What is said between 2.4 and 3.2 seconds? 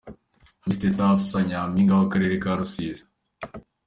ka Rusizi.